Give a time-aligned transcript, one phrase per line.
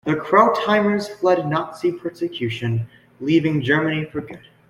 [0.03, 2.87] The Krautheimers fled Nazi persecution,
[3.19, 4.47] leaving Germany for good.